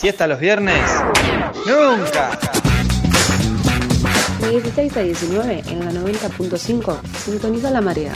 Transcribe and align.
¿Siesta 0.00 0.26
los 0.26 0.40
viernes? 0.40 0.80
¡Nunca! 1.66 2.30
De 4.40 4.48
16 4.48 4.96
a 4.96 5.00
19 5.00 5.62
en 5.66 5.84
la 5.84 5.92
90.5 5.92 7.02
sintoniza 7.18 7.70
la 7.70 7.82
marea. 7.82 8.14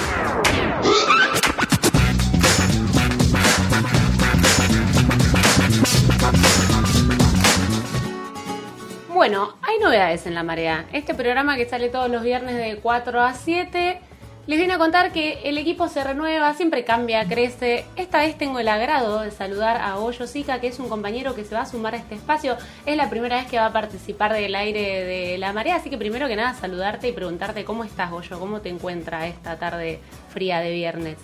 Bueno, 9.13 9.59
hay 9.61 9.79
novedades 9.79 10.27
en 10.27 10.35
La 10.35 10.43
Marea. 10.43 10.87
Este 10.91 11.13
programa 11.13 11.57
que 11.57 11.69
sale 11.69 11.91
todos 11.91 12.11
los 12.11 12.23
viernes 12.23 12.57
de 12.57 12.79
4 12.81 13.21
a 13.21 13.35
7 13.35 14.01
les 14.47 14.59
viene 14.59 14.75
a 14.75 14.79
contar 14.79 15.13
que 15.13 15.41
el 15.45 15.57
equipo 15.57 15.89
se 15.89 16.05
renueva, 16.05 16.53
siempre 16.55 16.85
cambia, 16.85 17.27
crece. 17.27 17.87
Esta 17.97 18.19
vez 18.19 18.37
tengo 18.37 18.59
el 18.59 18.69
agrado 18.69 19.21
de 19.21 19.31
saludar 19.31 19.79
a 19.79 19.95
Goyo 19.95 20.27
Sica, 20.27 20.61
que 20.61 20.67
es 20.67 20.79
un 20.79 20.89
compañero 20.89 21.35
que 21.35 21.45
se 21.45 21.55
va 21.55 21.63
a 21.63 21.67
sumar 21.67 21.95
a 21.95 21.97
este 21.97 22.15
espacio. 22.15 22.57
Es 22.85 22.97
la 22.97 23.09
primera 23.09 23.37
vez 23.37 23.47
que 23.47 23.57
va 23.57 23.67
a 23.67 23.73
participar 23.73 24.35
del 24.35 24.55
aire 24.55 25.05
de 25.05 25.39
La 25.39 25.53
Marea, 25.55 25.77
así 25.77 25.89
que 25.89 25.97
primero 25.97 26.29
que 26.29 26.37
nada 26.37 26.53
saludarte 26.53 27.09
y 27.09 27.13
preguntarte 27.13 27.65
cómo 27.65 27.85
estás, 27.85 28.11
Goyo, 28.11 28.39
cómo 28.39 28.61
te 28.61 28.69
encuentra 28.69 29.27
esta 29.27 29.59
tarde 29.59 30.01
fría 30.29 30.61
de 30.61 30.73
viernes. 30.73 31.17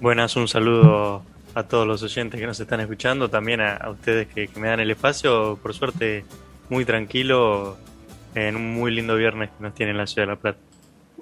Buenas, 0.00 0.36
un 0.36 0.48
saludo 0.48 1.22
a 1.54 1.62
todos 1.64 1.86
los 1.86 2.02
oyentes 2.02 2.40
que 2.40 2.46
nos 2.46 2.58
están 2.58 2.80
escuchando, 2.80 3.28
también 3.28 3.60
a, 3.60 3.90
ustedes 3.90 4.26
que, 4.28 4.48
que 4.48 4.58
me 4.58 4.68
dan 4.68 4.80
el 4.80 4.90
espacio. 4.90 5.58
Por 5.62 5.74
suerte, 5.74 6.24
muy 6.70 6.86
tranquilo 6.86 7.76
en 8.34 8.56
un 8.56 8.72
muy 8.72 8.90
lindo 8.90 9.16
viernes 9.16 9.50
que 9.50 9.62
nos 9.62 9.74
tiene 9.74 9.92
en 9.92 9.98
la 9.98 10.06
ciudad 10.06 10.26
de 10.26 10.32
La 10.32 10.40
Plata. 10.40 10.73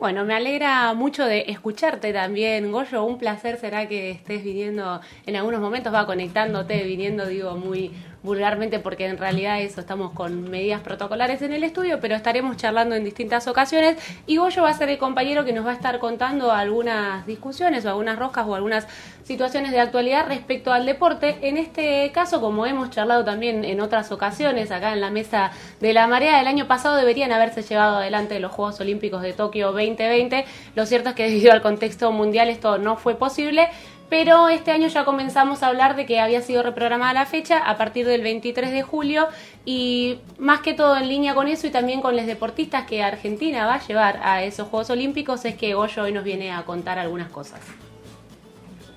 Bueno, 0.03 0.25
me 0.25 0.35
alegra 0.35 0.95
mucho 0.95 1.25
de 1.25 1.45
escucharte 1.47 2.13
también, 2.13 2.73
Goyo. 2.73 3.05
Un 3.05 3.19
placer 3.19 3.57
será 3.57 3.87
que 3.87 4.11
estés 4.11 4.43
viniendo 4.43 5.01
en 5.27 5.37
algunos 5.37 5.61
momentos, 5.61 5.95
va 5.95 6.07
conectándote, 6.07 6.83
viniendo, 6.83 7.25
digo, 7.25 7.55
muy 7.57 7.93
vulgarmente, 8.23 8.79
porque 8.79 9.07
en 9.07 9.19
realidad 9.19 9.61
eso 9.61 9.81
estamos 9.81 10.13
con 10.13 10.51
medidas 10.51 10.81
protocolares 10.81 11.43
en 11.43 11.53
el 11.53 11.65
estudio, 11.65 11.99
pero 12.01 12.15
estaremos 12.15 12.57
charlando 12.57 12.95
en 12.95 13.05
distintas 13.05 13.49
ocasiones. 13.49 13.97
Y 14.27 14.37
Goyo 14.37 14.63
va 14.63 14.71
a 14.71 14.75
ser 14.75 14.89
el 14.89 14.99
compañero 14.99 15.45
que 15.45 15.53
nos 15.53 15.67
va 15.67 15.71
a 15.71 15.75
estar 15.75 15.99
contando 15.99 16.53
algunas 16.53 17.27
discusiones 17.27 17.85
o 17.85 17.89
algunas 17.89 18.19
roscas 18.19 18.47
o 18.47 18.55
algunas 18.55 18.87
situaciones 19.25 19.73
de 19.73 19.81
actualidad 19.81 20.27
respecto 20.29 20.73
al 20.73 20.87
deporte. 20.87 21.39
En 21.43 21.57
este 21.57 22.11
caso, 22.13 22.41
como 22.41 22.67
hemos 22.67 22.91
charlado 22.91 23.25
también 23.25 23.65
en 23.65 23.81
otras 23.81 24.13
ocasiones 24.13 24.71
acá 24.71 24.93
en 24.93 25.01
la 25.01 25.11
mesa 25.11 25.53
de 25.81 25.93
la 25.93 26.07
marea, 26.07 26.39
del 26.39 26.47
año 26.47 26.67
pasado 26.67 26.97
deberían 26.97 27.33
haberse 27.33 27.63
llevado 27.63 27.97
adelante 27.97 28.39
los 28.41 28.53
Juegos 28.53 28.81
Olímpicos 28.81 29.23
de 29.23 29.33
Tokio 29.33 29.73
2020. 29.73 30.45
Lo 30.75 30.87
cierto 30.87 31.11
es 31.11 31.15
que 31.15 31.25
debido 31.29 31.53
al 31.53 31.63
contexto 31.63 32.13
mundial 32.13 32.49
esto 32.49 32.79
no 32.79 32.97
fue 32.97 33.15
posible 33.15 33.69
pero 34.13 34.51
este 34.51 34.73
año 34.73 34.89
ya 34.89 35.07
comenzamos 35.07 35.63
a 35.63 35.69
hablar 35.69 35.97
de 35.97 36.05
que 36.05 36.21
había 36.21 36.43
sido 36.43 36.63
reprogramada 36.63 37.15
la 37.15 37.25
fecha 37.25 37.61
a 37.67 37.79
partir 37.79 38.07
del 38.07 38.21
23 38.21 38.71
de 38.71 38.83
julio 38.83 39.27
y 39.65 40.19
más 40.39 40.61
que 40.61 40.75
todo 40.75 40.99
en 40.99 41.09
línea 41.09 41.35
con 41.35 41.49
eso 41.49 41.67
y 41.67 41.71
también 41.71 42.03
con 42.03 42.15
los 42.15 42.27
deportistas 42.27 42.87
que 42.87 43.03
Argentina 43.03 43.65
va 43.65 43.77
a 43.77 43.87
llevar 43.87 44.21
a 44.23 44.45
esos 44.45 44.69
Juegos 44.69 44.91
Olímpicos 44.91 45.47
es 45.47 45.55
que 45.55 45.73
Goyo 45.73 46.03
hoy 46.03 46.13
nos 46.13 46.25
viene 46.25 46.53
a 46.53 46.63
contar 46.67 46.99
algunas 46.99 47.31
cosas. 47.31 47.63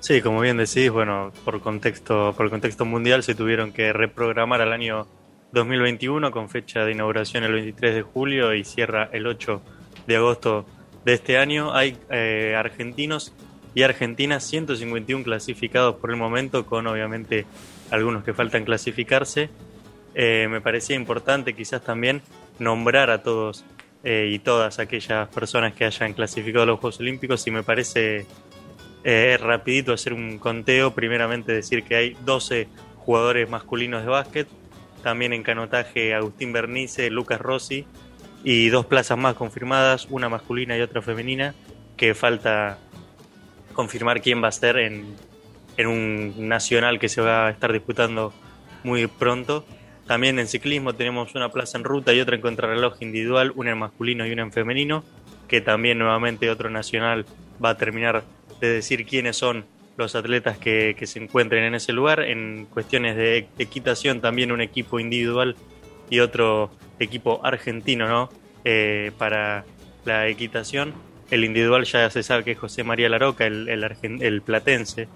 Sí, 0.00 0.20
como 0.20 0.38
bien 0.42 0.58
decís, 0.58 0.90
bueno, 0.90 1.32
por 1.46 1.62
contexto, 1.62 2.34
por 2.36 2.50
contexto 2.50 2.84
mundial 2.84 3.22
se 3.22 3.34
tuvieron 3.34 3.72
que 3.72 3.94
reprogramar 3.94 4.60
al 4.60 4.74
año 4.74 5.06
2021 5.52 6.30
con 6.30 6.50
fecha 6.50 6.84
de 6.84 6.92
inauguración 6.92 7.42
el 7.42 7.54
23 7.54 7.94
de 7.94 8.02
julio 8.02 8.52
y 8.52 8.64
cierra 8.64 9.08
el 9.14 9.26
8 9.26 9.62
de 10.08 10.16
agosto 10.16 10.66
de 11.06 11.14
este 11.14 11.38
año. 11.38 11.74
Hay 11.74 11.96
eh, 12.10 12.54
argentinos 12.54 13.32
y 13.76 13.82
Argentina 13.82 14.40
151 14.40 15.22
clasificados 15.22 15.96
por 15.96 16.10
el 16.10 16.16
momento, 16.16 16.64
con 16.64 16.86
obviamente 16.86 17.44
algunos 17.90 18.24
que 18.24 18.32
faltan 18.32 18.64
clasificarse. 18.64 19.50
Eh, 20.14 20.48
me 20.48 20.62
parecía 20.62 20.96
importante 20.96 21.52
quizás 21.52 21.84
también 21.84 22.22
nombrar 22.58 23.10
a 23.10 23.22
todos 23.22 23.66
eh, 24.02 24.30
y 24.32 24.38
todas 24.38 24.78
aquellas 24.78 25.28
personas 25.28 25.74
que 25.74 25.84
hayan 25.84 26.14
clasificado 26.14 26.62
a 26.62 26.66
los 26.66 26.80
Juegos 26.80 27.00
Olímpicos 27.00 27.46
y 27.46 27.50
me 27.50 27.62
parece 27.62 28.24
eh, 29.04 29.36
rapidito 29.38 29.92
hacer 29.92 30.14
un 30.14 30.38
conteo. 30.38 30.94
Primeramente 30.94 31.52
decir 31.52 31.82
que 31.82 31.96
hay 31.96 32.16
12 32.24 32.68
jugadores 32.96 33.50
masculinos 33.50 34.04
de 34.04 34.08
básquet, 34.08 34.48
también 35.02 35.34
en 35.34 35.42
canotaje 35.42 36.14
Agustín 36.14 36.50
Bernice, 36.54 37.10
Lucas 37.10 37.42
Rossi 37.42 37.84
y 38.42 38.70
dos 38.70 38.86
plazas 38.86 39.18
más 39.18 39.34
confirmadas, 39.34 40.06
una 40.08 40.30
masculina 40.30 40.78
y 40.78 40.80
otra 40.80 41.02
femenina, 41.02 41.54
que 41.98 42.14
falta 42.14 42.78
confirmar 43.76 44.20
quién 44.20 44.42
va 44.42 44.48
a 44.48 44.52
ser 44.52 44.78
en, 44.78 45.14
un 45.78 46.48
nacional 46.48 46.98
que 46.98 47.08
se 47.08 47.20
va 47.20 47.46
a 47.46 47.50
estar 47.50 47.72
disputando 47.72 48.32
muy 48.82 49.06
pronto. 49.06 49.64
También 50.06 50.38
en 50.38 50.48
ciclismo 50.48 50.94
tenemos 50.94 51.34
una 51.34 51.50
plaza 51.50 51.78
en 51.78 51.84
ruta 51.84 52.14
y 52.14 52.20
otra 52.20 52.34
en 52.34 52.40
contrarreloj 52.40 52.96
individual, 53.00 53.52
una 53.54 53.72
en 53.72 53.78
masculino 53.78 54.26
y 54.26 54.32
una 54.32 54.42
en 54.42 54.52
femenino, 54.52 55.04
que 55.48 55.60
también 55.60 55.98
nuevamente 55.98 56.50
otro 56.50 56.70
nacional 56.70 57.26
va 57.62 57.70
a 57.70 57.76
terminar 57.76 58.24
de 58.60 58.70
decir 58.70 59.04
quiénes 59.04 59.36
son 59.36 59.66
los 59.96 60.14
atletas 60.14 60.58
que, 60.58 60.96
se 61.04 61.18
encuentren 61.18 61.64
en 61.64 61.74
ese 61.74 61.92
lugar. 61.92 62.20
En 62.20 62.66
cuestiones 62.66 63.16
de 63.16 63.48
equitación 63.58 64.20
también 64.20 64.52
un 64.52 64.60
equipo 64.60 64.98
individual 64.98 65.56
y 66.08 66.20
otro 66.20 66.70
equipo 66.98 67.40
argentino 67.44 68.08
¿no? 68.08 68.30
Eh, 68.64 69.12
para 69.18 69.64
la 70.04 70.28
equitación. 70.28 70.94
El 71.30 71.44
individual 71.44 71.84
ya 71.84 72.08
se 72.10 72.22
sabe 72.22 72.44
que 72.44 72.52
es 72.52 72.58
José 72.58 72.84
María 72.84 73.08
Laroca, 73.08 73.46
el, 73.46 73.68
el, 73.68 74.42
platense. 74.42 75.08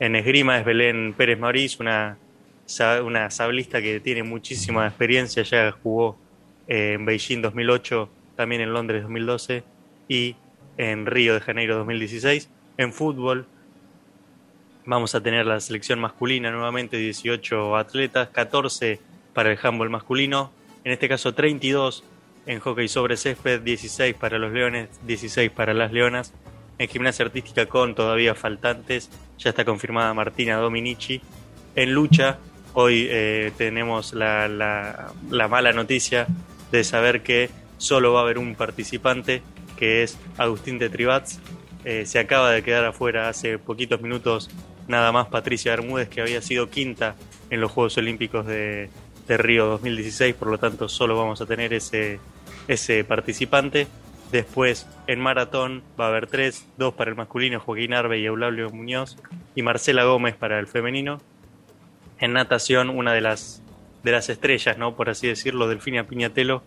En 0.00 0.16
esgrima 0.16 0.58
es 0.58 0.64
Belén 0.64 1.14
Pérez 1.16 1.38
Mauriz, 1.38 1.78
una, 1.78 2.18
una 3.04 3.30
sablista 3.30 3.80
que 3.80 4.00
tiene 4.00 4.24
muchísima 4.24 4.86
experiencia, 4.86 5.44
ya 5.44 5.70
jugó 5.70 6.18
eh, 6.66 6.94
en 6.94 7.04
Beijing 7.04 7.42
2008, 7.42 8.08
también 8.34 8.62
en 8.62 8.72
Londres 8.72 9.02
2012 9.02 9.62
y 10.08 10.34
en 10.78 11.06
Río 11.06 11.34
de 11.34 11.40
Janeiro 11.40 11.76
2016. 11.76 12.50
En 12.78 12.92
fútbol 12.92 13.46
vamos 14.84 15.14
a 15.14 15.22
tener 15.22 15.46
la 15.46 15.60
selección 15.60 16.00
masculina 16.00 16.50
nuevamente, 16.50 16.96
18 16.96 17.76
atletas, 17.76 18.28
14 18.30 18.98
para 19.32 19.52
el 19.52 19.58
handball 19.62 19.90
masculino, 19.90 20.50
en 20.82 20.92
este 20.92 21.08
caso 21.08 21.34
32 21.34 22.02
en 22.46 22.60
hockey 22.60 22.88
sobre 22.88 23.16
césped 23.16 23.60
16 23.60 24.14
para 24.14 24.38
los 24.38 24.52
leones, 24.52 24.88
16 25.06 25.50
para 25.50 25.74
las 25.74 25.92
leonas. 25.92 26.32
En 26.78 26.88
gimnasia 26.88 27.24
artística 27.24 27.66
con 27.66 27.94
todavía 27.94 28.34
faltantes, 28.34 29.10
ya 29.38 29.50
está 29.50 29.64
confirmada 29.64 30.14
Martina 30.14 30.56
Dominici. 30.56 31.20
En 31.76 31.92
lucha, 31.94 32.38
hoy 32.72 33.06
eh, 33.08 33.52
tenemos 33.56 34.14
la, 34.14 34.48
la, 34.48 35.48
mala 35.48 35.72
noticia 35.72 36.26
de 36.70 36.84
saber 36.84 37.22
que 37.22 37.50
solo 37.78 38.12
va 38.12 38.20
a 38.20 38.22
haber 38.24 38.38
un 38.38 38.54
participante, 38.54 39.42
que 39.76 40.02
es 40.02 40.18
Agustín 40.38 40.78
de 40.78 40.88
Tribats. 40.88 41.40
Eh, 41.84 42.06
se 42.06 42.18
acaba 42.18 42.50
de 42.50 42.62
quedar 42.62 42.84
afuera 42.84 43.28
hace 43.28 43.58
poquitos 43.58 44.00
minutos 44.00 44.50
nada 44.88 45.12
más 45.12 45.28
Patricia 45.28 45.72
Bermúdez, 45.76 46.08
que 46.08 46.20
había 46.20 46.42
sido 46.42 46.68
quinta 46.68 47.14
en 47.50 47.60
los 47.60 47.70
Juegos 47.70 47.96
Olímpicos 47.98 48.46
de, 48.46 48.90
de 49.28 49.36
Río 49.36 49.66
2016, 49.66 50.34
por 50.34 50.48
lo 50.48 50.58
tanto 50.58 50.88
solo 50.88 51.16
vamos 51.16 51.40
a 51.40 51.46
tener 51.46 51.72
ese, 51.72 52.18
ese 52.68 53.04
participante. 53.04 53.86
Después 54.30 54.86
en 55.06 55.20
maratón 55.20 55.82
va 56.00 56.06
a 56.06 56.08
haber 56.08 56.26
tres, 56.26 56.66
dos 56.78 56.94
para 56.94 57.10
el 57.10 57.16
masculino, 57.16 57.60
Joaquín 57.60 57.92
Arbe 57.92 58.18
y 58.18 58.26
Eulabio 58.26 58.70
Muñoz, 58.70 59.18
y 59.54 59.62
Marcela 59.62 60.04
Gómez 60.04 60.36
para 60.36 60.58
el 60.58 60.66
femenino. 60.66 61.20
En 62.18 62.32
natación, 62.32 62.88
una 62.88 63.12
de 63.12 63.20
las, 63.20 63.62
de 64.02 64.12
las 64.12 64.28
estrellas, 64.30 64.78
¿no? 64.78 64.96
por 64.96 65.10
así 65.10 65.26
decirlo, 65.26 65.68
Delfina 65.68 66.04
Piñatelo, 66.04 66.62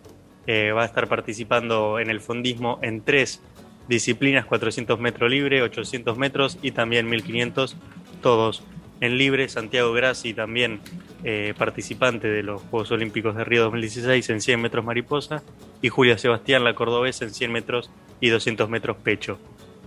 eh, 0.46 0.70
va 0.70 0.82
a 0.82 0.86
estar 0.86 1.08
participando 1.08 1.98
en 1.98 2.08
el 2.08 2.20
fondismo 2.20 2.78
en 2.82 3.02
tres 3.02 3.42
disciplinas, 3.88 4.44
400 4.46 4.98
metros 5.00 5.30
libre, 5.30 5.62
800 5.62 6.16
metros 6.18 6.58
y 6.62 6.70
también 6.70 7.08
1500, 7.08 7.76
todos 8.22 8.62
en 9.00 9.18
libre. 9.18 9.48
Santiago 9.48 9.92
Grassi 9.92 10.34
también 10.34 10.80
eh, 11.28 11.54
participante 11.58 12.28
de 12.28 12.44
los 12.44 12.62
Juegos 12.62 12.92
Olímpicos 12.92 13.34
de 13.34 13.42
Río 13.42 13.64
2016 13.64 14.30
en 14.30 14.40
100 14.40 14.62
metros 14.62 14.84
mariposa 14.84 15.42
y 15.82 15.88
Julia 15.88 16.18
Sebastián, 16.18 16.62
la 16.62 16.76
cordobesa, 16.76 17.24
en 17.24 17.34
100 17.34 17.50
metros 17.50 17.90
y 18.20 18.28
200 18.28 18.70
metros 18.70 18.96
pecho. 18.98 19.36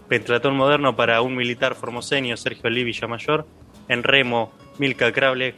Pentlatón 0.10 0.58
moderno 0.58 0.98
para 0.98 1.22
un 1.22 1.38
militar 1.38 1.76
formosenio, 1.76 2.36
Sergio 2.36 2.64
Olivi 2.66 2.94
Mayor, 3.08 3.48
en 3.88 4.04
remo, 4.04 4.52
Milka 4.80 5.14
Krable 5.14 5.56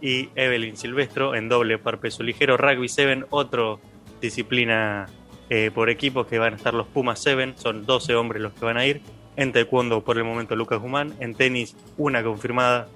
y 0.00 0.30
Evelyn 0.34 0.78
Silvestro, 0.78 1.34
en 1.34 1.50
doble 1.50 1.76
par 1.76 2.00
peso 2.00 2.22
ligero, 2.22 2.56
rugby 2.56 2.88
7, 2.88 3.26
otro 3.28 3.80
disciplina 4.22 5.10
eh, 5.50 5.70
por 5.74 5.90
equipos 5.90 6.26
que 6.26 6.38
van 6.38 6.54
a 6.54 6.56
estar 6.56 6.72
los 6.72 6.86
Pumas 6.86 7.22
7, 7.22 7.52
son 7.56 7.84
12 7.84 8.14
hombres 8.14 8.40
los 8.40 8.54
que 8.54 8.64
van 8.64 8.78
a 8.78 8.86
ir, 8.86 9.02
en 9.36 9.52
taekwondo 9.52 10.02
por 10.02 10.16
el 10.16 10.24
momento 10.24 10.56
Lucas 10.56 10.80
Guzmán, 10.80 11.12
en 11.20 11.34
tenis 11.34 11.76
una 11.98 12.22
confirmada, 12.22 12.88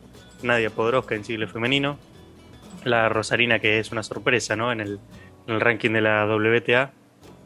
Nadia 0.43 0.70
Podroska 0.70 1.14
en 1.14 1.26
siglo 1.26 1.46
femenino, 1.46 1.99
la 2.84 3.08
Rosarina 3.08 3.58
que 3.58 3.79
es 3.79 3.93
una 3.93 4.02
sorpresa 4.02 4.56
¿no? 4.56 4.73
en, 4.73 4.81
el, 4.81 5.00
ranking 5.46 5.90
de 5.90 6.00
la 6.00 6.26
WTA, 6.26 6.93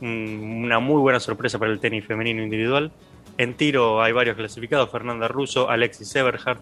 una 0.00 0.79
muy 0.79 1.00
buena 1.00 1.21
sorpresa 1.21 1.59
para 1.59 1.73
el 1.73 1.81
tenis 1.81 2.05
femenino 2.05 2.43
individual. 2.43 2.93
En 3.38 3.55
tiro 3.55 4.03
hay 4.03 4.12
varios 4.12 4.37
clasificados, 4.37 4.91
Fernanda 4.91 5.29
Russo, 5.29 5.71
Alexis 5.71 6.15
Eberhardt, 6.17 6.61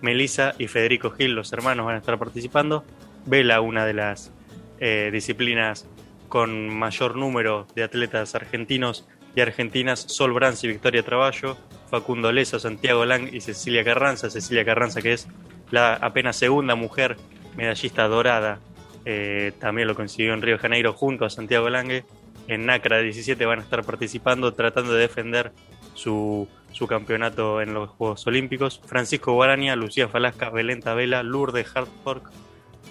Melissa 0.00 0.54
y 0.58 0.68
Federico 0.68 1.10
Gil, 1.10 1.34
los 1.34 1.52
hermanos, 1.52 1.86
van 1.86 1.96
a 1.96 1.98
estar 1.98 2.18
participando. 2.18 2.84
Vela, 3.24 3.60
una 3.60 3.86
de 3.86 3.94
las 3.94 4.32
eh, 4.78 5.10
disciplinas 5.12 5.88
con 6.28 6.68
mayor 6.68 7.16
número 7.16 7.66
de 7.74 7.82
atletas 7.82 8.34
argentinos 8.34 9.08
y 9.34 9.40
argentinas, 9.40 10.00
Sol 10.00 10.32
Brands 10.32 10.64
y 10.64 10.68
Victoria 10.68 11.02
Traballo, 11.02 11.56
Facundo 11.90 12.32
Leso, 12.32 12.58
Santiago 12.58 13.04
Lang 13.04 13.32
y 13.32 13.40
Cecilia 13.40 13.84
Carranza. 13.84 14.30
Cecilia 14.30 14.64
Carranza, 14.64 15.02
que 15.02 15.12
es 15.12 15.28
la 15.70 15.94
apenas 15.94 16.36
segunda 16.36 16.74
mujer 16.74 17.16
medallista 17.56 18.06
dorada, 18.08 18.60
eh, 19.04 19.52
también 19.60 19.86
lo 19.86 19.94
consiguió 19.94 20.34
en 20.34 20.42
Río 20.42 20.56
de 20.56 20.62
Janeiro 20.62 20.92
junto 20.92 21.24
a 21.24 21.30
Santiago 21.30 21.70
Lange. 21.70 22.04
En 22.48 22.66
NACRA 22.66 22.98
17 22.98 23.44
van 23.46 23.60
a 23.60 23.62
estar 23.62 23.84
participando 23.84 24.52
tratando 24.52 24.92
de 24.94 25.00
defender 25.00 25.52
su, 25.94 26.48
su 26.72 26.86
campeonato 26.86 27.60
en 27.60 27.72
los 27.72 27.90
Juegos 27.90 28.26
Olímpicos. 28.26 28.80
Francisco 28.84 29.32
Guaraña, 29.32 29.76
Lucía 29.76 30.08
Falasca, 30.08 30.50
Belén 30.50 30.80
Vela, 30.80 31.22
Lourdes 31.22 31.74
Hartford, 31.74 32.22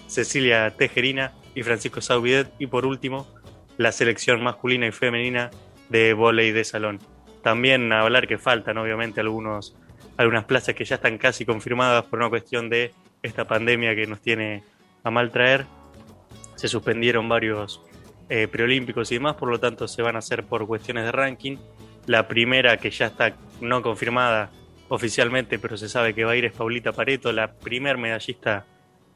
Cecilia 0.06 0.70
Tejerina 0.70 1.32
y 1.54 1.62
Francisco 1.62 2.00
Saubidet. 2.00 2.50
Y 2.58 2.66
por 2.66 2.86
último, 2.86 3.26
la 3.76 3.92
selección 3.92 4.42
masculina 4.42 4.86
y 4.86 4.92
femenina 4.92 5.50
de 5.88 6.14
volei 6.14 6.52
de 6.52 6.64
salón. 6.64 6.98
También 7.42 7.92
hablar 7.92 8.26
que 8.26 8.38
faltan, 8.38 8.78
obviamente, 8.78 9.20
algunos, 9.20 9.76
algunas 10.16 10.44
plazas 10.44 10.74
que 10.74 10.84
ya 10.84 10.96
están 10.96 11.18
casi 11.18 11.44
confirmadas 11.44 12.04
por 12.06 12.18
una 12.18 12.28
cuestión 12.28 12.68
de 12.68 12.92
esta 13.26 13.44
pandemia 13.46 13.94
que 13.94 14.06
nos 14.06 14.20
tiene 14.20 14.62
a 15.02 15.10
mal 15.10 15.30
traer. 15.30 15.66
Se 16.56 16.68
suspendieron 16.68 17.28
varios 17.28 17.82
eh, 18.28 18.48
preolímpicos 18.48 19.10
y 19.12 19.16
demás, 19.16 19.36
por 19.36 19.50
lo 19.50 19.60
tanto 19.60 19.86
se 19.86 20.02
van 20.02 20.16
a 20.16 20.20
hacer 20.20 20.44
por 20.44 20.66
cuestiones 20.66 21.04
de 21.04 21.12
ranking. 21.12 21.58
La 22.06 22.28
primera 22.28 22.76
que 22.76 22.90
ya 22.90 23.06
está 23.06 23.36
no 23.60 23.82
confirmada 23.82 24.50
oficialmente, 24.88 25.58
pero 25.58 25.76
se 25.76 25.88
sabe 25.88 26.14
que 26.14 26.24
va 26.24 26.32
a 26.32 26.36
ir 26.36 26.44
es 26.44 26.52
Paulita 26.52 26.92
Pareto, 26.92 27.32
la 27.32 27.52
primer 27.52 27.98
medallista 27.98 28.64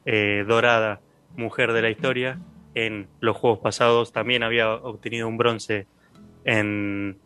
eh, 0.05 0.43
dorada 0.47 0.99
mujer 1.35 1.71
de 1.73 1.81
la 1.81 1.89
historia 1.89 2.39
en 2.75 3.07
los 3.19 3.37
Juegos 3.37 3.59
pasados. 3.59 4.11
También 4.11 4.43
había 4.43 4.73
obtenido 4.73 5.27
un 5.27 5.37
bronce 5.37 5.87
en 6.43 7.17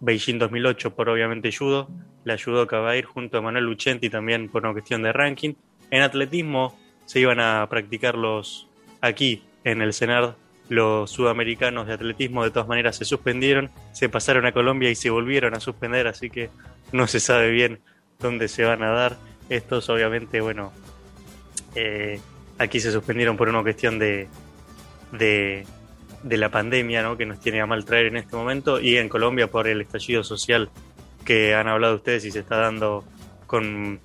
Beijing 0.00 0.38
2008 0.38 0.94
por 0.94 1.08
obviamente 1.08 1.52
judo. 1.52 1.88
La 2.24 2.36
que 2.36 2.76
va 2.76 2.90
a 2.90 2.96
ir 2.96 3.04
junto 3.04 3.38
a 3.38 3.40
Manuel 3.40 3.64
Lucenti 3.64 4.08
también 4.08 4.48
por 4.48 4.62
una 4.62 4.72
cuestión 4.72 5.02
de 5.02 5.12
ranking. 5.12 5.54
En 5.92 6.02
atletismo 6.02 6.76
se 7.04 7.20
iban 7.20 7.38
a 7.38 7.64
practicar 7.68 8.16
los 8.16 8.66
aquí 9.00 9.44
en 9.62 9.82
el 9.82 9.92
CENAR 9.92 10.36
los 10.68 11.10
sudamericanos 11.10 11.86
de 11.86 11.92
atletismo 11.92 12.44
de 12.44 12.50
todas 12.50 12.66
maneras 12.66 12.96
se 12.96 13.04
suspendieron, 13.04 13.70
se 13.92 14.08
pasaron 14.08 14.46
a 14.46 14.52
Colombia 14.52 14.90
y 14.90 14.94
se 14.94 15.10
volvieron 15.10 15.54
a 15.54 15.60
suspender, 15.60 16.06
así 16.06 16.30
que 16.30 16.48
no 16.92 17.06
se 17.06 17.20
sabe 17.20 17.50
bien 17.50 17.80
dónde 18.18 18.48
se 18.48 18.64
van 18.64 18.82
a 18.82 18.90
dar. 18.90 19.18
Estos 19.50 19.90
obviamente, 19.90 20.40
bueno, 20.40 20.72
eh, 21.74 22.20
aquí 22.56 22.80
se 22.80 22.90
suspendieron 22.90 23.36
por 23.36 23.50
una 23.50 23.60
cuestión 23.60 23.98
de, 23.98 24.28
de, 25.10 25.66
de, 26.22 26.36
la 26.38 26.48
pandemia, 26.48 27.02
¿no? 27.02 27.18
que 27.18 27.26
nos 27.26 27.38
tiene 27.38 27.60
a 27.60 27.66
mal 27.66 27.84
traer 27.84 28.06
en 28.06 28.16
este 28.16 28.34
momento, 28.34 28.80
y 28.80 28.96
en 28.96 29.10
Colombia 29.10 29.48
por 29.48 29.68
el 29.68 29.82
estallido 29.82 30.24
social 30.24 30.70
que 31.26 31.54
han 31.54 31.68
hablado 31.68 31.96
ustedes 31.96 32.24
y 32.24 32.30
se 32.30 32.38
está 32.38 32.56
dando 32.56 33.04
con 33.46 34.00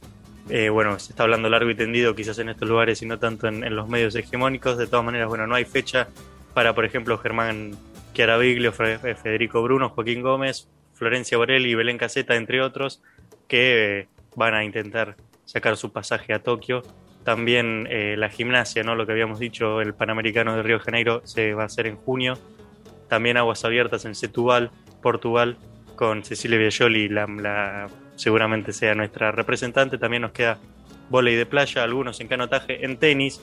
eh, 0.50 0.70
bueno, 0.70 0.98
se 1.00 1.12
está 1.12 1.24
hablando 1.24 1.50
largo 1.50 1.70
y 1.70 1.76
tendido 1.76 2.16
quizás 2.16 2.40
en 2.40 2.50
estos 2.50 2.68
lugares 2.68 3.02
y 3.02 3.06
no 3.06 3.20
tanto 3.20 3.48
en, 3.48 3.76
los 3.76 3.90
medios 3.90 4.16
hegemónicos. 4.16 4.78
De 4.78 4.88
todas 4.88 5.06
maneras, 5.06 5.28
bueno, 5.28 5.46
no 5.48 5.56
hay 5.56 5.66
fecha 5.66 6.08
para, 6.54 6.74
por 6.74 6.86
ejemplo, 6.86 7.18
Germán 7.18 7.78
Chiaraviglio, 8.14 8.74
eh, 8.80 9.16
Federico 9.16 9.62
Bruno, 9.62 9.90
Joaquín 9.90 10.22
Gómez, 10.22 10.68
Florencia 10.94 11.38
Borelli 11.38 11.76
Belén 11.76 11.98
Caseta, 11.98 12.36
entre 12.36 12.62
otros, 12.62 13.02
que 13.48 14.00
eh, 14.00 14.08
van 14.36 14.54
a 14.54 14.64
intentar 14.64 15.16
sacar 15.46 15.76
su 15.78 15.92
pasaje 15.92 16.34
a 16.34 16.40
Tokio. 16.40 16.84
También 17.24 17.90
la 18.18 18.30
gimnasia, 18.30 18.84
¿no? 18.84 18.96
Lo 18.96 19.06
que 19.06 19.12
habíamos 19.12 19.38
dicho, 19.38 19.82
el 19.82 19.94
Panamericano 19.94 20.56
de 20.56 20.64
Río 20.64 20.78
de 20.78 20.84
Janeiro 20.86 21.22
se 21.26 21.54
va 21.54 21.64
a 21.64 21.66
hacer 21.66 21.86
en 21.86 21.98
junio. 21.98 22.38
También 23.10 23.36
aguas 23.36 23.66
abiertas 23.66 24.06
en 24.06 24.16
Setúbal, 24.16 24.72
Portugal, 25.02 25.58
con 25.98 26.24
Cecilia 26.24 26.58
Viajoli, 26.58 27.10
la, 27.10 27.26
la 27.26 27.90
seguramente 28.16 28.72
sea 28.72 28.96
nuestra 28.96 29.34
representante. 29.34 29.98
También 29.98 30.22
nos 30.22 30.32
queda 30.32 30.58
volei 31.10 31.36
de 31.36 31.46
playa, 31.46 31.84
algunos 31.84 32.22
en 32.22 32.28
canotaje, 32.30 32.86
en 32.86 32.98
tenis, 32.98 33.42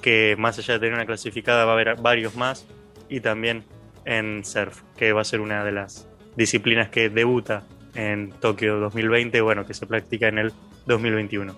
que 0.00 0.36
más 0.38 0.58
allá 0.58 0.74
de 0.74 0.80
tener 0.80 0.94
una 0.94 1.06
clasificada 1.06 1.64
va 1.64 1.72
a 1.72 1.74
haber 1.74 1.96
varios 1.96 2.36
más, 2.36 2.66
y 3.08 3.20
también 3.20 3.64
en 4.04 4.44
surf, 4.44 4.82
que 4.96 5.12
va 5.12 5.22
a 5.22 5.24
ser 5.24 5.40
una 5.40 5.64
de 5.64 5.72
las 5.72 6.08
disciplinas 6.36 6.88
que 6.90 7.08
debuta 7.08 7.64
en 7.94 8.30
Tokio 8.32 8.78
2020, 8.78 9.40
bueno, 9.40 9.66
que 9.66 9.74
se 9.74 9.86
practica 9.86 10.28
en 10.28 10.38
el 10.38 10.52
2021. 10.86 11.56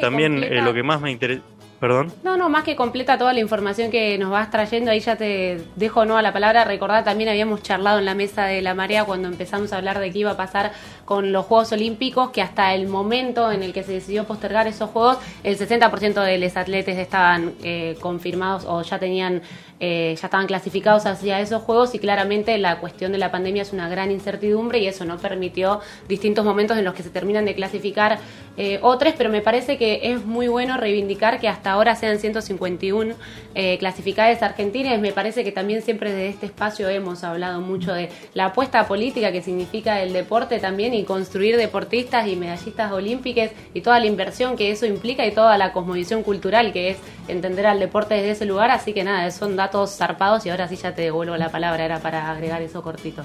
también 0.00 0.42
eh, 0.42 0.62
lo 0.62 0.74
que 0.74 0.82
más 0.82 1.00
me 1.00 1.10
interesa... 1.10 1.42
Perdón. 1.80 2.12
No, 2.22 2.36
no, 2.36 2.50
más 2.50 2.64
que 2.64 2.76
completa 2.76 3.16
toda 3.16 3.32
la 3.32 3.40
información 3.40 3.90
que 3.90 4.18
nos 4.18 4.30
vas 4.30 4.50
trayendo, 4.50 4.90
ahí 4.90 5.00
ya 5.00 5.16
te 5.16 5.62
dejo 5.76 6.04
no 6.04 6.18
a 6.18 6.22
la 6.22 6.30
palabra. 6.30 6.64
Recordar 6.64 7.04
también 7.04 7.30
habíamos 7.30 7.62
charlado 7.62 7.98
en 7.98 8.04
la 8.04 8.14
mesa 8.14 8.44
de 8.44 8.60
la 8.60 8.74
marea 8.74 9.04
cuando 9.04 9.28
empezamos 9.28 9.72
a 9.72 9.78
hablar 9.78 9.98
de 9.98 10.10
qué 10.12 10.18
iba 10.18 10.32
a 10.32 10.36
pasar 10.36 10.72
con 11.06 11.32
los 11.32 11.46
Juegos 11.46 11.72
Olímpicos, 11.72 12.30
que 12.32 12.42
hasta 12.42 12.74
el 12.74 12.86
momento 12.86 13.50
en 13.50 13.62
el 13.62 13.72
que 13.72 13.82
se 13.82 13.92
decidió 13.92 14.24
postergar 14.24 14.66
esos 14.66 14.90
Juegos, 14.90 15.16
el 15.42 15.56
60% 15.56 16.22
de 16.22 16.36
los 16.36 16.56
atletas 16.56 16.98
estaban 16.98 17.54
eh, 17.62 17.96
confirmados 18.00 18.66
o 18.66 18.82
ya 18.82 18.98
tenían 18.98 19.40
eh, 19.82 20.14
ya 20.20 20.26
estaban 20.26 20.46
clasificados 20.46 21.06
hacia 21.06 21.40
esos 21.40 21.62
juegos 21.62 21.94
y 21.94 21.98
claramente 21.98 22.58
la 22.58 22.80
cuestión 22.80 23.12
de 23.12 23.18
la 23.18 23.30
pandemia 23.30 23.62
es 23.62 23.72
una 23.72 23.88
gran 23.88 24.10
incertidumbre 24.10 24.78
y 24.78 24.86
eso 24.86 25.06
no 25.06 25.16
permitió 25.16 25.80
distintos 26.06 26.44
momentos 26.44 26.76
en 26.76 26.84
los 26.84 26.92
que 26.92 27.02
se 27.02 27.08
terminan 27.08 27.46
de 27.46 27.54
clasificar 27.54 28.18
eh, 28.58 28.78
otros, 28.82 29.14
pero 29.16 29.30
me 29.30 29.40
parece 29.40 29.78
que 29.78 30.12
es 30.12 30.22
muy 30.22 30.48
bueno 30.48 30.76
reivindicar 30.76 31.40
que 31.40 31.48
hasta 31.48 31.69
ahora 31.70 31.96
sean 31.96 32.18
151 32.18 33.14
eh, 33.54 33.78
clasificadas 33.78 34.42
argentinas. 34.42 35.00
Me 35.00 35.12
parece 35.12 35.44
que 35.44 35.52
también 35.52 35.82
siempre 35.82 36.10
desde 36.10 36.28
este 36.28 36.46
espacio 36.46 36.88
hemos 36.88 37.24
hablado 37.24 37.60
mucho 37.60 37.92
de 37.92 38.10
la 38.34 38.46
apuesta 38.46 38.86
política 38.86 39.32
que 39.32 39.42
significa 39.42 40.02
el 40.02 40.12
deporte 40.12 40.58
también 40.58 40.94
y 40.94 41.04
construir 41.04 41.56
deportistas 41.56 42.26
y 42.26 42.36
medallistas 42.36 42.92
olímpicas 42.92 43.50
y 43.74 43.80
toda 43.80 44.00
la 44.00 44.06
inversión 44.06 44.56
que 44.56 44.70
eso 44.70 44.86
implica 44.86 45.26
y 45.26 45.32
toda 45.32 45.56
la 45.58 45.72
cosmovisión 45.72 46.22
cultural 46.22 46.72
que 46.72 46.90
es 46.90 46.98
entender 47.28 47.66
al 47.66 47.80
deporte 47.80 48.14
desde 48.14 48.30
ese 48.30 48.46
lugar. 48.46 48.70
Así 48.70 48.92
que 48.92 49.04
nada, 49.04 49.30
son 49.30 49.56
datos 49.56 49.96
zarpados 49.96 50.46
y 50.46 50.50
ahora 50.50 50.68
sí 50.68 50.76
ya 50.76 50.94
te 50.94 51.02
devuelvo 51.02 51.36
la 51.36 51.50
palabra, 51.50 51.84
era 51.84 52.00
para 52.00 52.30
agregar 52.30 52.62
eso 52.62 52.82
cortito. 52.82 53.24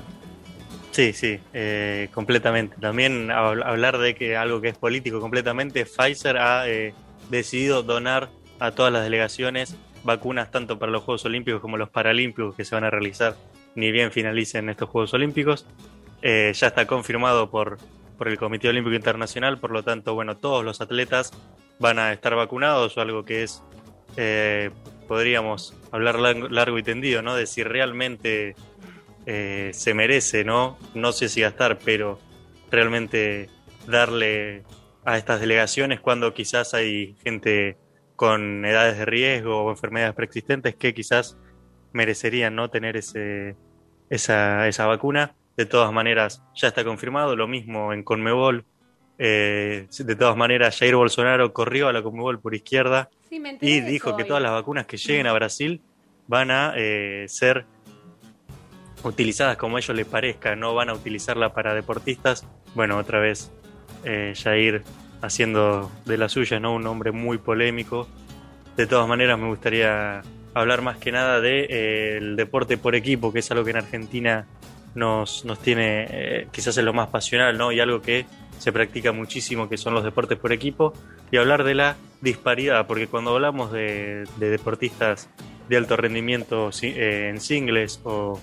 Sí, 0.95 1.11
sí, 1.11 1.37
eh, 1.53 2.07
completamente. 2.13 2.77
También 2.79 3.29
hablar 3.29 3.97
de 3.97 4.15
que 4.15 4.37
algo 4.37 4.61
que 4.61 4.69
es 4.69 4.77
político 4.77 5.19
completamente, 5.19 5.85
Pfizer 5.85 6.37
ha 6.37 6.69
eh, 6.69 6.93
decidido 7.29 7.83
donar 7.83 8.29
a 8.59 8.71
todas 8.71 8.91
las 8.91 9.03
delegaciones 9.03 9.75
vacunas 10.03 10.51
tanto 10.51 10.77
para 10.79 10.91
los 10.91 11.03
Juegos 11.03 11.25
Olímpicos 11.25 11.61
como 11.61 11.77
los 11.77 11.89
Paralímpicos 11.89 12.55
que 12.55 12.65
se 12.65 12.75
van 12.75 12.83
a 12.83 12.89
realizar 12.89 13.35
ni 13.75 13.91
bien 13.91 14.11
finalicen 14.11 14.69
estos 14.69 14.89
Juegos 14.89 15.13
Olímpicos. 15.13 15.65
Eh, 16.21 16.51
ya 16.53 16.67
está 16.67 16.85
confirmado 16.87 17.49
por, 17.49 17.77
por 18.17 18.27
el 18.27 18.37
Comité 18.37 18.69
Olímpico 18.69 18.95
Internacional, 18.95 19.59
por 19.59 19.71
lo 19.71 19.83
tanto, 19.83 20.13
bueno, 20.13 20.37
todos 20.37 20.63
los 20.63 20.81
atletas 20.81 21.31
van 21.79 21.99
a 21.99 22.13
estar 22.13 22.35
vacunados 22.35 22.97
o 22.97 23.01
algo 23.01 23.25
que 23.25 23.43
es 23.43 23.61
podríamos 25.07 25.73
hablar 25.91 26.19
largo, 26.19 26.77
y 26.77 26.83
tendido, 26.83 27.21
¿no? 27.21 27.35
De 27.35 27.45
si 27.45 27.63
realmente 27.63 28.55
eh, 29.25 29.71
se 29.73 29.93
merece, 29.93 30.43
¿no? 30.43 30.77
No 30.93 31.11
sé 31.11 31.29
si 31.29 31.41
gastar, 31.41 31.79
pero 31.83 32.19
realmente 32.71 33.49
darle 33.87 34.63
a 35.05 35.17
estas 35.17 35.39
delegaciones 35.39 35.99
cuando 35.99 36.33
quizás 36.33 36.73
hay 36.73 37.15
gente 37.23 37.77
con 38.15 38.65
edades 38.65 38.97
de 38.97 39.05
riesgo 39.05 39.63
o 39.63 39.69
enfermedades 39.69 40.15
preexistentes 40.15 40.75
que 40.75 40.93
quizás 40.93 41.37
merecerían 41.93 42.55
no 42.55 42.69
tener 42.69 42.97
ese, 42.97 43.55
esa, 44.09 44.67
esa 44.67 44.85
vacuna. 44.87 45.35
De 45.55 45.65
todas 45.65 45.91
maneras, 45.93 46.43
ya 46.53 46.67
está 46.67 46.83
confirmado, 46.83 47.35
lo 47.35 47.47
mismo 47.47 47.93
en 47.93 48.03
Conmebol. 48.03 48.65
Eh, 49.17 49.87
de 49.97 50.15
todas 50.15 50.35
maneras, 50.35 50.77
Jair 50.77 50.95
Bolsonaro 50.95 51.53
corrió 51.53 51.87
a 51.87 51.93
la 51.93 52.01
Conmebol 52.01 52.41
por 52.41 52.53
izquierda 52.53 53.09
y 53.29 53.79
dijo 53.81 54.17
que 54.17 54.25
todas 54.25 54.43
las 54.43 54.51
vacunas 54.51 54.85
que 54.85 54.97
lleguen 54.97 55.27
a 55.27 55.33
Brasil 55.33 55.81
van 56.27 56.51
a 56.51 56.73
eh, 56.75 57.25
ser 57.29 57.65
utilizadas 59.03 59.55
como 59.55 59.77
a 59.77 59.79
ellos 59.79 59.95
les 59.95 60.07
parezca, 60.07 60.55
no 60.55 60.73
van 60.73 60.89
a 60.89 60.93
utilizarla 60.93 61.53
para 61.53 61.73
deportistas. 61.73 62.45
Bueno, 62.73 62.97
otra 62.97 63.19
vez 63.19 63.51
eh, 64.05 64.33
haciendo 65.21 65.91
de 66.05 66.17
la 66.17 66.29
suya, 66.29 66.59
¿no? 66.59 66.73
Un 66.73 66.85
hombre 66.87 67.11
muy 67.11 67.37
polémico. 67.37 68.07
De 68.77 68.87
todas 68.87 69.07
maneras, 69.07 69.39
me 69.39 69.47
gustaría 69.47 70.21
hablar 70.53 70.81
más 70.81 70.97
que 70.97 71.11
nada 71.11 71.41
del 71.41 71.67
de, 71.67 72.17
el 72.17 72.35
deporte 72.35 72.77
por 72.77 72.95
equipo, 72.95 73.33
que 73.33 73.39
es 73.39 73.51
algo 73.51 73.63
que 73.63 73.71
en 73.71 73.77
Argentina 73.77 74.45
nos, 74.95 75.45
nos 75.45 75.59
tiene, 75.59 76.07
eh, 76.09 76.47
quizás 76.51 76.77
es 76.77 76.83
lo 76.83 76.93
más 76.93 77.09
pasional, 77.09 77.57
¿no? 77.57 77.71
Y 77.71 77.79
algo 77.79 78.01
que 78.01 78.25
se 78.57 78.71
practica 78.71 79.11
muchísimo, 79.11 79.67
que 79.69 79.77
son 79.77 79.93
los 79.93 80.03
deportes 80.03 80.37
por 80.37 80.53
equipo, 80.53 80.93
y 81.31 81.37
hablar 81.37 81.63
de 81.63 81.75
la 81.75 81.97
disparidad, 82.21 82.87
porque 82.87 83.07
cuando 83.07 83.35
hablamos 83.35 83.71
de, 83.71 84.25
deportistas 84.39 85.29
de 85.67 85.77
alto 85.77 85.97
rendimiento 85.97 86.69
eh, 86.81 87.29
en 87.29 87.41
singles 87.41 87.99
o, 88.03 88.39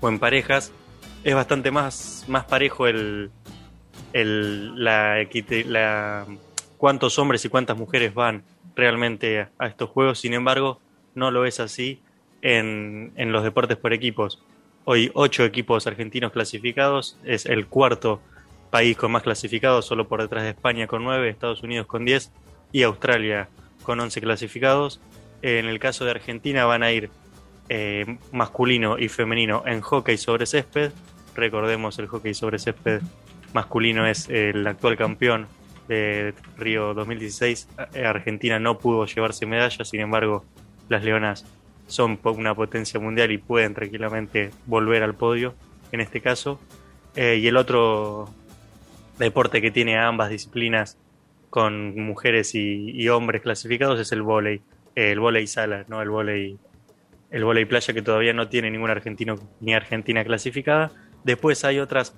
o, 0.00 0.08
en 0.08 0.18
parejas, 0.18 0.72
es 1.24 1.34
bastante 1.34 1.70
más, 1.70 2.26
más 2.28 2.44
parejo 2.44 2.86
el, 2.86 3.30
cuántos 6.78 7.18
hombres 7.18 7.44
y 7.44 7.48
cuántas 7.48 7.76
mujeres 7.76 8.14
van 8.14 8.44
realmente 8.76 9.46
a 9.58 9.66
estos 9.66 9.90
juegos. 9.90 10.20
Sin 10.20 10.34
embargo, 10.34 10.80
no 11.14 11.30
lo 11.30 11.44
es 11.46 11.60
así 11.60 12.00
en, 12.42 13.12
en 13.16 13.32
los 13.32 13.42
deportes 13.42 13.76
por 13.76 13.92
equipos. 13.92 14.42
Hoy 14.84 15.10
ocho 15.14 15.44
equipos 15.44 15.86
argentinos 15.86 16.32
clasificados, 16.32 17.18
es 17.24 17.46
el 17.46 17.66
cuarto 17.66 18.20
país 18.70 18.96
con 18.96 19.12
más 19.12 19.22
clasificados, 19.22 19.86
solo 19.86 20.06
por 20.06 20.20
detrás 20.20 20.44
de 20.44 20.50
España 20.50 20.86
con 20.86 21.02
nueve, 21.02 21.28
Estados 21.28 21.62
Unidos 21.62 21.86
con 21.86 22.04
diez 22.04 22.30
y 22.70 22.82
Australia 22.82 23.48
con 23.82 23.98
once 24.00 24.20
clasificados. 24.20 25.00
En 25.42 25.66
el 25.66 25.78
caso 25.78 26.04
de 26.04 26.10
Argentina 26.10 26.66
van 26.66 26.82
a 26.82 26.92
ir 26.92 27.10
eh, 27.68 28.18
masculino 28.32 28.98
y 28.98 29.08
femenino 29.08 29.62
en 29.66 29.80
hockey 29.80 30.18
sobre 30.18 30.46
césped. 30.46 30.92
Recordemos 31.34 31.98
el 31.98 32.06
hockey 32.06 32.34
sobre 32.34 32.58
césped 32.58 33.00
masculino 33.54 34.06
es 34.06 34.28
el 34.28 34.66
actual 34.66 34.98
campeón 34.98 35.46
de 35.88 36.34
Río 36.58 36.92
2016. 36.92 37.68
Eh, 37.94 38.04
Argentina 38.04 38.58
no 38.58 38.78
pudo 38.78 39.06
llevarse 39.06 39.46
medallas, 39.46 39.88
sin 39.88 40.00
embargo 40.00 40.44
las 40.90 41.02
Leonas 41.02 41.46
son 41.86 42.18
una 42.22 42.54
potencia 42.54 43.00
mundial 43.00 43.30
y 43.30 43.38
pueden 43.38 43.74
tranquilamente 43.74 44.50
volver 44.66 45.02
al 45.02 45.14
podio 45.14 45.54
en 45.92 46.00
este 46.00 46.20
caso. 46.20 46.60
Eh, 47.16 47.38
y 47.40 47.46
el 47.46 47.56
otro 47.56 48.28
deporte 49.18 49.62
que 49.62 49.70
tiene 49.70 49.98
ambas 49.98 50.30
disciplinas 50.30 50.98
con 51.48 51.96
mujeres 51.96 52.54
y, 52.54 53.08
hombres 53.08 53.42
clasificados 53.42 54.00
es 54.00 54.10
el 54.10 54.22
vóley, 54.22 54.60
el 54.96 55.20
vóley 55.20 55.46
sala, 55.46 55.84
no 55.86 56.02
el 56.02 56.10
vóley 56.10 56.58
el 57.30 57.66
playa 57.68 57.94
que 57.94 58.02
todavía 58.02 58.32
no 58.32 58.48
tiene 58.48 58.70
ningún 58.70 58.90
argentino 58.90 59.36
ni 59.60 59.74
argentina 59.74 60.24
clasificada. 60.24 60.90
Después 61.22 61.64
hay 61.64 61.78
otras 61.78 62.16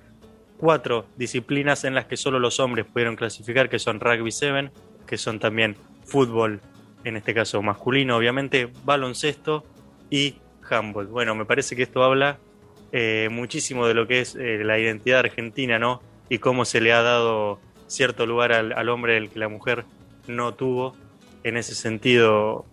cuatro 0.57 1.05
disciplinas 1.15 1.83
en 1.83 1.95
las 1.95 2.05
que 2.05 2.17
solo 2.17 2.39
los 2.39 2.59
hombres 2.59 2.85
pudieron 2.85 3.15
clasificar, 3.15 3.69
que 3.69 3.79
son 3.79 3.99
rugby 3.99 4.31
7, 4.31 4.71
que 5.05 5.17
son 5.17 5.39
también 5.39 5.75
fútbol, 6.05 6.61
en 7.03 7.15
este 7.15 7.33
caso 7.33 7.61
masculino, 7.61 8.17
obviamente, 8.17 8.69
baloncesto 8.83 9.63
y 10.09 10.35
handball. 10.69 11.07
Bueno, 11.07 11.35
me 11.35 11.45
parece 11.45 11.75
que 11.75 11.83
esto 11.83 12.03
habla 12.03 12.37
eh, 12.91 13.29
muchísimo 13.31 13.87
de 13.87 13.93
lo 13.93 14.07
que 14.07 14.21
es 14.21 14.35
eh, 14.35 14.61
la 14.63 14.79
identidad 14.79 15.19
argentina, 15.19 15.79
¿no? 15.79 16.01
Y 16.29 16.39
cómo 16.39 16.65
se 16.65 16.81
le 16.81 16.93
ha 16.93 17.01
dado 17.01 17.59
cierto 17.87 18.25
lugar 18.25 18.51
al, 18.51 18.89
hombre 18.89 19.13
del 19.13 19.29
que 19.29 19.39
la 19.39 19.47
mujer 19.47 19.85
no 20.27 20.53
tuvo. 20.53 20.95
En 21.43 21.55
ese 21.55 21.75
sentido, 21.75 22.65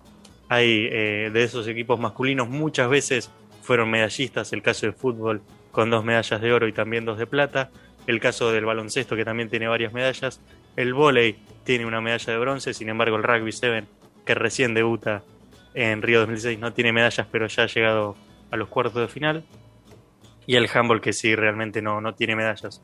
hay 0.48 0.88
eh, 0.90 1.30
de 1.32 1.44
esos 1.44 1.68
equipos 1.68 2.00
masculinos 2.00 2.48
muchas 2.48 2.88
veces 2.88 3.30
fueron 3.62 3.90
medallistas, 3.90 4.52
el 4.52 4.62
caso 4.62 4.86
de 4.86 4.92
fútbol 4.92 5.42
con 5.74 5.90
dos 5.90 6.04
medallas 6.04 6.40
de 6.40 6.52
oro 6.52 6.68
y 6.68 6.72
también 6.72 7.04
dos 7.04 7.18
de 7.18 7.26
plata, 7.26 7.70
el 8.06 8.20
caso 8.20 8.52
del 8.52 8.64
baloncesto 8.64 9.16
que 9.16 9.24
también 9.24 9.50
tiene 9.50 9.66
varias 9.68 9.92
medallas, 9.92 10.40
el 10.76 10.94
vóley 10.94 11.36
tiene 11.64 11.84
una 11.84 12.00
medalla 12.00 12.32
de 12.32 12.38
bronce, 12.38 12.72
sin 12.72 12.88
embargo 12.88 13.16
el 13.16 13.22
rugby 13.22 13.52
7 13.52 13.84
que 14.24 14.34
recién 14.34 14.72
debuta 14.72 15.22
en 15.74 16.00
Río 16.00 16.20
2016 16.20 16.60
no 16.60 16.72
tiene 16.72 16.92
medallas 16.92 17.26
pero 17.30 17.48
ya 17.48 17.64
ha 17.64 17.66
llegado 17.66 18.16
a 18.52 18.56
los 18.56 18.68
cuartos 18.68 18.94
de 18.94 19.08
final 19.08 19.44
y 20.46 20.54
el 20.54 20.68
handball 20.72 21.00
que 21.00 21.12
sí 21.12 21.34
realmente 21.34 21.82
no, 21.82 22.00
no 22.00 22.14
tiene 22.14 22.36
medallas. 22.36 22.82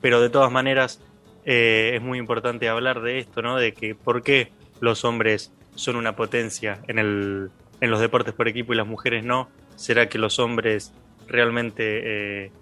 Pero 0.00 0.20
de 0.20 0.30
todas 0.30 0.50
maneras 0.50 1.00
eh, 1.44 1.92
es 1.94 2.02
muy 2.02 2.18
importante 2.18 2.68
hablar 2.68 3.02
de 3.02 3.18
esto, 3.18 3.42
¿no? 3.42 3.56
De 3.56 3.72
que 3.72 3.94
por 3.94 4.22
qué 4.22 4.50
los 4.80 5.04
hombres 5.04 5.52
son 5.74 5.96
una 5.96 6.16
potencia 6.16 6.80
en, 6.88 6.98
el, 6.98 7.50
en 7.80 7.90
los 7.90 8.00
deportes 8.00 8.32
por 8.32 8.48
equipo 8.48 8.72
y 8.72 8.76
las 8.76 8.86
mujeres 8.86 9.24
no? 9.24 9.48
¿Será 9.76 10.08
que 10.08 10.18
los 10.18 10.38
hombres 10.38 10.92
realmente 11.30 12.44
eh, 12.44 12.52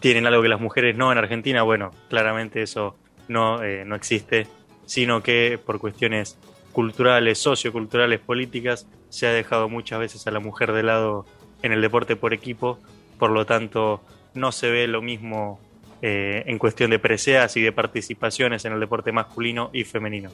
tienen 0.00 0.26
algo 0.26 0.42
que 0.42 0.48
las 0.48 0.60
mujeres 0.60 0.96
no 0.96 1.12
en 1.12 1.18
Argentina? 1.18 1.62
Bueno, 1.62 1.90
claramente 2.08 2.62
eso 2.62 2.96
no, 3.28 3.62
eh, 3.62 3.84
no 3.84 3.94
existe, 3.94 4.46
sino 4.86 5.22
que 5.22 5.58
por 5.64 5.78
cuestiones 5.78 6.38
culturales, 6.72 7.38
socioculturales, 7.38 8.20
políticas, 8.20 8.86
se 9.08 9.26
ha 9.26 9.32
dejado 9.32 9.68
muchas 9.68 10.00
veces 10.00 10.26
a 10.26 10.30
la 10.30 10.40
mujer 10.40 10.72
de 10.72 10.82
lado 10.82 11.26
en 11.62 11.72
el 11.72 11.80
deporte 11.80 12.16
por 12.16 12.32
equipo, 12.32 12.78
por 13.18 13.30
lo 13.30 13.46
tanto 13.46 14.02
no 14.34 14.52
se 14.52 14.70
ve 14.70 14.86
lo 14.86 15.02
mismo 15.02 15.60
eh, 16.00 16.44
en 16.46 16.58
cuestión 16.58 16.90
de 16.90 16.98
preseas 16.98 17.56
y 17.56 17.62
de 17.62 17.72
participaciones 17.72 18.64
en 18.64 18.72
el 18.72 18.80
deporte 18.80 19.12
masculino 19.12 19.70
y 19.72 19.84
femenino. 19.84 20.30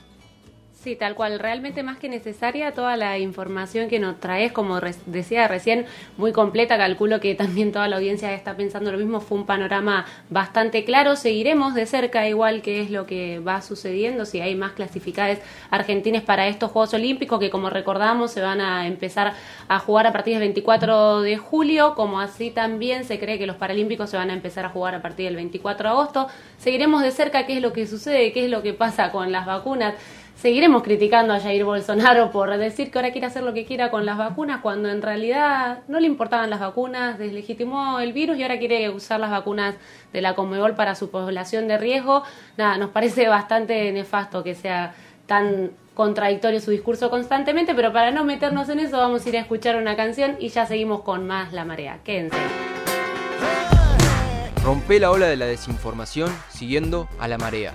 Sí, 0.85 0.97
tal 0.97 1.15
cual. 1.15 1.39
Realmente 1.39 1.83
más 1.83 1.97
que 1.97 2.11
necesaria 2.11 2.75
toda 2.75 2.99
la 2.99 3.19
información 3.19 3.89
que 3.89 3.99
nos 3.99 4.21
traes, 4.21 4.53
como 4.53 4.79
decía 5.07 5.49
recién, 5.49 5.87
muy 6.19 6.33
completa. 6.33 6.77
Calculo 6.77 7.21
que 7.21 7.35
también 7.35 7.73
toda 7.73 7.89
la 7.89 7.97
audiencia 7.97 8.35
está 8.35 8.55
pensando 8.55 8.93
lo 8.93 8.99
mismo. 8.99 9.21
Fue 9.21 9.39
un 9.39 9.47
panorama 9.47 10.05
bastante 10.29 10.85
claro. 10.85 11.17
Seguiremos 11.17 11.73
de 11.73 11.87
cerca 11.87 12.29
igual 12.29 12.61
qué 12.61 12.83
es 12.83 12.91
lo 12.91 13.07
que 13.07 13.39
va 13.39 13.63
sucediendo, 13.63 14.27
si 14.27 14.43
hay 14.43 14.57
más 14.57 14.73
clasificadas 14.73 15.39
argentinas 15.71 16.23
para 16.23 16.49
estos 16.49 16.71
Juegos 16.71 16.93
Olímpicos, 16.93 17.41
que 17.41 17.49
como 17.49 17.71
recordamos 17.71 18.33
se 18.33 18.43
van 18.43 18.61
a 18.61 18.87
empezar 18.87 19.33
a 19.69 19.79
jugar 19.79 20.07
a 20.07 20.13
partir 20.13 20.35
del 20.35 20.41
24 20.41 21.23
de 21.23 21.39
julio, 21.39 21.95
como 21.95 22.21
así 22.21 22.51
también 22.51 23.07
se 23.07 23.19
cree 23.19 23.39
que 23.39 23.47
los 23.47 23.57
Paralímpicos 23.57 24.11
se 24.11 24.19
van 24.19 24.29
a 24.29 24.35
empezar 24.35 24.67
a 24.67 24.69
jugar 24.69 24.95
a 24.95 25.01
partir 25.01 25.25
del 25.25 25.37
24 25.37 25.89
de 25.89 25.95
agosto. 25.95 26.29
Seguiremos 26.59 27.01
de 27.01 27.11
cerca 27.11 27.47
qué 27.47 27.57
es 27.57 27.63
lo 27.63 27.73
que 27.73 27.87
sucede, 27.87 28.33
qué 28.33 28.45
es 28.45 28.51
lo 28.51 28.61
que 28.61 28.75
pasa 28.75 29.11
con 29.11 29.33
las 29.33 29.47
vacunas 29.47 29.95
seguiremos 30.37 30.83
criticando 30.83 31.33
a 31.33 31.41
Jair 31.41 31.65
Bolsonaro 31.65 32.31
por 32.31 32.57
decir 32.57 32.91
que 32.91 32.99
ahora 32.99 33.13
quiere 33.13 33.27
hacer 33.27 33.43
lo 33.43 33.55
que 33.55 33.65
quiera 33.65 33.91
con 33.91 34.07
las 34.07 34.19
vacunas, 34.19 34.61
cuando 34.61 34.89
en 34.89 35.03
realidad 35.03 35.81
no 35.89 36.01
le 36.01 36.07
importaban 36.07 36.51
las 36.51 36.61
vacunas, 36.61 37.19
deslegitimó 37.19 38.01
el 38.01 38.13
virus 38.13 38.37
y 38.39 38.43
ahora 38.43 38.59
quiere 38.59 38.91
usar 38.91 39.21
las 39.21 39.31
vacunas 39.31 39.75
de 40.13 40.21
la 40.21 40.35
Conmebol 40.35 40.75
para 40.75 40.95
su 40.95 41.11
población 41.11 41.69
de 41.69 41.79
riesgo. 41.79 42.23
Nada, 42.57 42.79
nos 42.79 42.91
parece 42.91 43.29
bastante 43.29 43.91
nefasto 43.93 44.43
que 44.43 44.55
sea 44.55 44.95
tan 45.27 45.71
contradictorio 45.95 46.61
su 46.61 46.71
discurso 46.71 47.09
constantemente, 47.09 47.75
pero 47.75 47.93
para 47.93 48.11
no 48.11 48.25
meternos 48.25 48.69
en 48.69 48.81
eso 48.81 48.99
vamos 48.99 49.25
a 49.25 49.29
ir 49.29 49.37
a 49.37 49.41
escuchar 49.41 49.77
una 49.77 49.97
canción 49.97 50.37
y 50.41 50.49
ya 50.49 50.67
seguimos 50.67 51.03
con 51.03 51.27
más 51.27 51.53
La 51.53 51.65
Marea. 51.65 52.01
Quédense. 52.05 52.37
Rompe 54.65 54.99
la 54.99 55.11
ola 55.11 55.27
de 55.27 55.37
la 55.37 55.45
desinformación 55.45 56.35
siguiendo 56.49 57.07
a 57.19 57.29
la 57.29 57.37
marea. 57.37 57.75